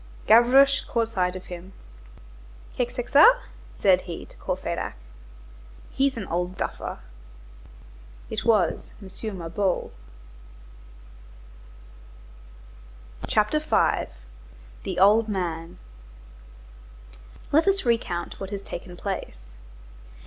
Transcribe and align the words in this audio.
Gavroche 0.25 0.81
caught 0.87 1.09
sight 1.09 1.35
of 1.35 1.45
him:— 1.45 1.73
"Keksekça?" 2.75 3.39
said 3.77 4.01
he 4.01 4.25
to 4.25 4.35
Courfeyrac. 4.37 4.93
"He's 5.91 6.17
an 6.17 6.25
old 6.25 6.57
duffer." 6.57 7.01
It 8.27 8.43
was 8.43 8.93
M. 8.99 9.09
Mabeuf. 9.37 9.91
CHAPTER 13.27 13.59
V—THE 13.59 14.97
OLD 14.97 15.29
MAN 15.29 15.77
Let 17.51 17.67
us 17.67 17.85
recount 17.85 18.39
what 18.39 18.49
had 18.49 18.65
taken 18.65 18.97
place. 18.97 19.51